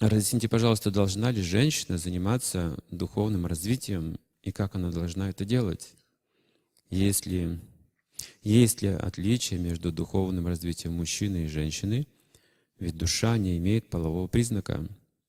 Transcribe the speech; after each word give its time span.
Разъясните, 0.00 0.48
пожалуйста, 0.48 0.92
должна 0.92 1.32
ли 1.32 1.42
женщина 1.42 1.98
заниматься 1.98 2.78
духовным 2.92 3.46
развитием 3.46 4.20
и 4.42 4.52
как 4.52 4.76
она 4.76 4.92
должна 4.92 5.28
это 5.28 5.44
делать? 5.44 5.92
Есть 6.88 7.26
ли, 7.26 7.58
есть 8.42 8.80
ли 8.80 8.90
отличие 8.90 9.58
между 9.58 9.90
духовным 9.90 10.46
развитием 10.46 10.92
мужчины 10.92 11.44
и 11.44 11.48
женщины? 11.48 12.06
Ведь 12.78 12.96
душа 12.96 13.36
не 13.38 13.58
имеет 13.58 13.90
полового 13.90 14.28
признака. 14.28 14.86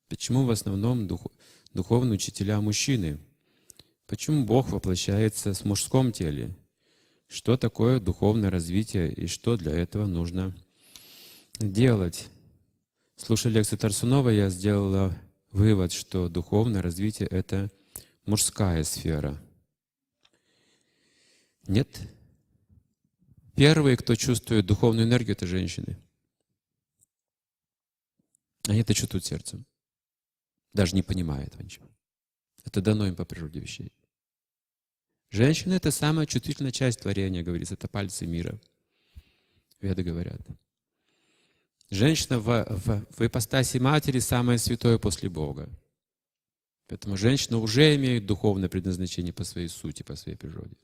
Почему 0.07 0.45
в 0.45 0.51
основном 0.51 1.07
дух, 1.07 1.25
духовные 1.73 2.13
учителя 2.13 2.61
мужчины? 2.61 3.17
Почему 4.05 4.45
Бог 4.45 4.70
воплощается 4.70 5.55
в 5.55 5.65
мужском 5.65 6.11
теле? 6.11 6.55
Что 7.27 7.57
такое 7.57 7.99
духовное 7.99 8.51
развитие 8.51 9.11
и 9.11 9.25
что 9.25 9.57
для 9.57 9.71
этого 9.71 10.05
нужно 10.05 10.55
делать? 11.59 12.29
Слушая 13.21 13.51
лекцию 13.51 13.77
Тарсунова, 13.77 14.29
я 14.29 14.49
сделала 14.49 15.14
вывод, 15.51 15.91
что 15.91 16.29
духовное 16.29 16.82
развитие— 16.82 17.28
это 17.32 17.69
мужская 18.25 18.83
сфера. 18.86 19.37
Нет. 21.68 22.00
Первые, 23.55 23.97
кто 23.97 24.15
чувствует 24.15 24.65
духовную 24.65 25.05
энергию, 25.05 25.36
это 25.36 25.45
женщины. 25.45 26.00
Они 28.69 28.79
это 28.79 28.93
чувствуют 28.93 29.25
сердцем. 29.25 29.65
Даже 30.73 30.95
не 30.95 31.04
понимая 31.04 31.45
этого 31.45 31.61
ничего. 31.61 31.89
Это 32.64 32.81
дано 32.81 33.06
им 33.06 33.17
по 33.17 33.25
природе 33.25 33.59
вещей. 33.59 33.92
Женщина— 35.30 35.73
это 35.75 35.92
самая 35.92 36.25
чувствительная 36.25 36.72
часть 36.72 37.02
творения, 37.02 37.44
говорится. 37.44 37.73
Это 37.73 37.89
пальцы 37.89 38.25
мира. 38.25 38.59
Веды 39.81 40.03
говорят. 40.03 40.42
Женщина 41.89 42.39
в, 42.39 42.66
в, 42.70 43.06
в 43.17 43.25
ипостаси 43.25 43.78
матери 43.80 44.20
самое 44.20 44.59
святое 44.59 44.98
после 44.98 45.30
Бога. 45.30 45.70
Поэтому 46.88 47.18
женщина 47.18 47.58
уже 47.58 47.96
имеет 47.96 48.26
духовное 48.26 48.70
предназначение 48.70 49.34
по 49.34 49.44
своей 49.44 49.68
сути, 49.68 50.04
по 50.04 50.16
своей 50.16 50.38
природе. 50.38 50.76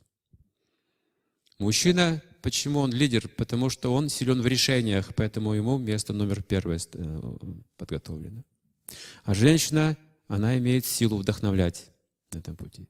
Мужчина, 1.58 2.22
почему 2.42 2.80
он 2.80 2.92
лидер? 2.92 3.28
Потому 3.28 3.70
что 3.70 3.94
он 3.94 4.10
силен 4.10 4.42
в 4.42 4.48
решениях, 4.48 5.14
поэтому 5.16 5.54
ему 5.54 5.78
место 5.78 6.14
номер 6.14 6.44
первое 6.44 6.80
э, 6.94 7.22
подготовлено. 7.78 8.44
А 9.24 9.34
женщина, 9.34 9.98
она 10.28 10.58
имеет 10.58 10.86
силу 10.86 11.18
вдохновлять 11.18 11.90
на 12.32 12.40
этом 12.40 12.56
пути. 12.56 12.88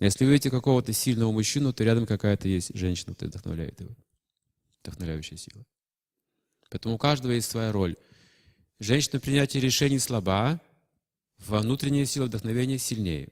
Если 0.00 0.24
вы 0.24 0.32
видите 0.32 0.50
какого-то 0.50 0.92
сильного 0.92 1.32
мужчину, 1.32 1.72
то 1.72 1.82
рядом 1.82 2.06
какая-то 2.06 2.48
есть 2.48 2.76
женщина, 2.76 3.14
которая 3.14 3.30
вдохновляет 3.30 3.80
его. 3.80 3.96
Вдохновляющая 4.82 5.38
сила. 5.38 5.64
Поэтому 6.70 6.94
у 6.94 6.98
каждого 6.98 7.32
есть 7.32 7.50
своя 7.50 7.72
роль. 7.72 7.96
Женщина 8.78 9.18
в 9.18 9.22
принятии 9.22 9.58
решений 9.58 9.98
слаба, 9.98 10.60
внутренняя 11.38 12.04
сила 12.04 12.26
вдохновения 12.26 12.78
сильнее. 12.78 13.28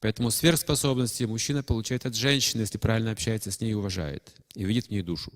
Поэтому 0.00 0.30
сверхспособности 0.30 1.24
мужчина 1.24 1.62
получает 1.62 2.06
от 2.06 2.14
женщины, 2.14 2.60
если 2.60 2.78
правильно 2.78 3.10
общается 3.10 3.50
с 3.50 3.60
ней 3.60 3.72
и 3.72 3.74
уважает, 3.74 4.36
и 4.54 4.64
видит 4.64 4.86
в 4.86 4.90
ней 4.90 5.02
душу. 5.02 5.32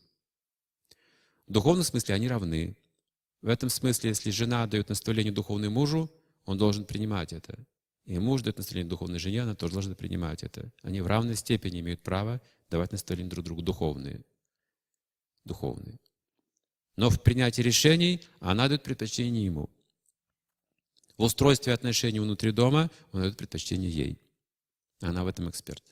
В 1.46 1.52
духовном 1.52 1.82
смысле 1.82 2.14
они 2.14 2.28
равны. 2.28 2.76
В 3.42 3.48
этом 3.48 3.70
смысле, 3.70 4.10
если 4.10 4.30
жена 4.30 4.66
дает 4.66 4.88
наставление 4.90 5.32
духовному 5.32 5.74
мужу, 5.74 6.10
он 6.44 6.58
должен 6.58 6.84
принимать 6.84 7.32
это. 7.32 7.58
И 8.04 8.18
муж 8.18 8.42
дает 8.42 8.58
наставление 8.58 8.90
духовной 8.90 9.18
жене, 9.18 9.42
она 9.42 9.54
тоже 9.54 9.74
должна 9.74 9.94
принимать 9.94 10.42
это. 10.42 10.70
Они 10.82 11.00
в 11.00 11.06
равной 11.06 11.36
степени 11.36 11.80
имеют 11.80 12.02
право 12.02 12.40
давать 12.68 12.92
наставления 12.92 13.30
друг 13.30 13.44
другу 13.44 13.62
духовные. 13.62 14.22
Духовные. 15.44 15.98
Но 17.00 17.08
в 17.08 17.22
принятии 17.22 17.62
решений 17.62 18.20
она 18.40 18.68
дает 18.68 18.82
предпочтение 18.82 19.46
ему. 19.46 19.70
В 21.16 21.22
устройстве 21.22 21.72
отношений 21.72 22.20
внутри 22.20 22.52
дома 22.52 22.90
он 23.12 23.22
дает 23.22 23.38
предпочтение 23.38 23.90
ей. 23.90 24.18
Она 25.00 25.24
в 25.24 25.26
этом 25.26 25.48
эксперт. 25.48 25.82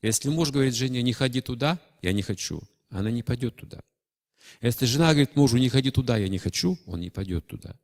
Если 0.00 0.28
муж 0.28 0.52
говорит 0.52 0.76
жене, 0.76 1.02
не 1.02 1.12
ходи 1.12 1.40
туда, 1.40 1.80
я 2.02 2.12
не 2.12 2.22
хочу, 2.22 2.62
она 2.88 3.10
не 3.10 3.24
пойдет 3.24 3.56
туда. 3.56 3.80
Если 4.60 4.86
жена 4.86 5.10
говорит 5.10 5.34
мужу, 5.34 5.58
не 5.58 5.68
ходи 5.68 5.90
туда, 5.90 6.18
я 6.18 6.28
не 6.28 6.38
хочу, 6.38 6.78
он 6.86 7.00
не 7.00 7.10
пойдет 7.10 7.44
туда. 7.48 7.76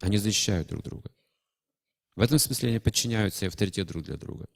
Они 0.00 0.16
защищают 0.18 0.66
друг 0.66 0.82
друга. 0.82 1.12
В 2.16 2.20
этом 2.20 2.40
смысле 2.40 2.70
они 2.70 2.78
подчиняются 2.80 3.44
и 3.44 3.48
авторитет 3.48 3.86
друг 3.86 4.02
для 4.02 4.16
друга. 4.16 4.46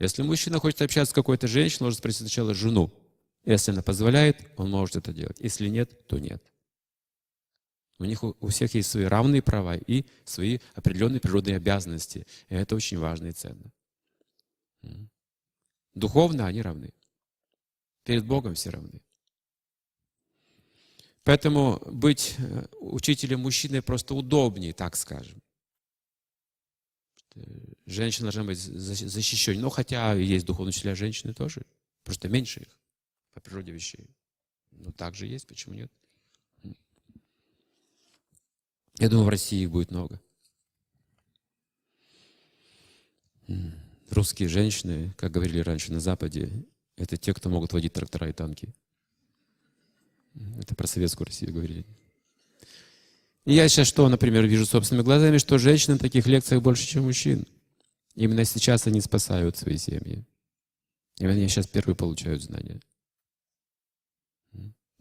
Если 0.00 0.22
мужчина 0.22 0.58
хочет 0.58 0.82
общаться 0.82 1.12
с 1.12 1.14
какой-то 1.14 1.46
женщиной, 1.46 1.84
нужно 1.84 1.98
спросить 1.98 2.22
сначала 2.22 2.54
жену. 2.54 2.92
Если 3.44 3.72
она 3.72 3.82
позволяет, 3.82 4.48
он 4.56 4.70
может 4.70 4.96
это 4.96 5.12
делать. 5.12 5.40
Если 5.40 5.68
нет, 5.68 6.06
то 6.06 6.18
нет. 6.18 6.42
У 7.98 8.04
них 8.04 8.22
у 8.22 8.48
всех 8.48 8.74
есть 8.74 8.90
свои 8.90 9.04
равные 9.04 9.42
права 9.42 9.76
и 9.76 10.04
свои 10.24 10.58
определенные 10.74 11.20
природные 11.20 11.56
обязанности. 11.56 12.26
И 12.48 12.54
это 12.54 12.74
очень 12.74 12.98
важно 12.98 13.28
и 13.28 13.32
ценно. 13.32 13.72
Духовно 15.94 16.46
они 16.46 16.62
равны. 16.62 16.92
Перед 18.04 18.24
Богом 18.24 18.54
все 18.54 18.70
равны. 18.70 19.00
Поэтому 21.24 21.80
быть 21.86 22.34
э, 22.38 22.66
учителем 22.80 23.40
мужчины 23.40 23.80
просто 23.80 24.14
удобнее, 24.14 24.72
так 24.72 24.96
скажем. 24.96 25.40
Женщина 27.86 28.24
должна 28.26 28.42
быть 28.42 28.58
защищена. 28.58 29.60
Но 29.60 29.70
хотя 29.70 30.14
есть 30.14 30.46
духовные 30.46 30.70
учителя 30.70 30.96
женщины 30.96 31.32
тоже. 31.32 31.62
Просто 32.02 32.28
меньше 32.28 32.60
их 32.62 32.81
по 33.32 33.40
природе 33.40 33.72
вещей. 33.72 34.06
Но 34.72 34.92
так 34.92 35.14
же 35.14 35.26
есть, 35.26 35.46
почему 35.46 35.74
нет? 35.74 35.90
Я 38.98 39.08
думаю, 39.08 39.26
в 39.26 39.30
России 39.30 39.62
их 39.62 39.70
будет 39.70 39.90
много. 39.90 40.20
Русские 44.10 44.48
женщины, 44.48 45.14
как 45.16 45.32
говорили 45.32 45.60
раньше 45.60 45.92
на 45.92 46.00
Западе, 46.00 46.64
это 46.96 47.16
те, 47.16 47.32
кто 47.32 47.48
могут 47.48 47.72
водить 47.72 47.92
трактора 47.92 48.28
и 48.28 48.32
танки. 48.32 48.74
Это 50.58 50.74
про 50.74 50.86
советскую 50.86 51.26
Россию 51.26 51.54
говорили. 51.54 51.86
И 53.44 53.54
я 53.54 53.68
сейчас 53.68 53.88
что, 53.88 54.08
например, 54.08 54.46
вижу 54.46 54.66
собственными 54.66 55.04
глазами, 55.04 55.38
что 55.38 55.58
женщин 55.58 55.94
на 55.94 55.98
таких 55.98 56.26
лекциях 56.26 56.62
больше, 56.62 56.86
чем 56.86 57.04
мужчин. 57.04 57.46
Именно 58.14 58.44
сейчас 58.44 58.86
они 58.86 59.00
спасают 59.00 59.56
свои 59.56 59.78
семьи. 59.78 60.24
И 61.18 61.26
они 61.26 61.48
сейчас 61.48 61.66
первые 61.66 61.96
получают 61.96 62.42
знания. 62.42 62.80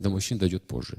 До 0.01 0.09
мужчин 0.09 0.39
дойдет 0.39 0.63
позже. 0.63 0.97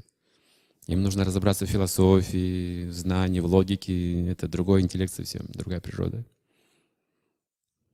Им 0.86 1.02
нужно 1.02 1.24
разобраться 1.24 1.66
в 1.66 1.68
философии, 1.68 2.86
в 2.86 2.92
знании, 2.92 3.40
в 3.40 3.46
логике. 3.46 4.26
Это 4.28 4.46
другой 4.46 4.80
интеллект 4.80 5.12
совсем, 5.12 5.42
другая 5.48 5.80
природа. 5.80 6.24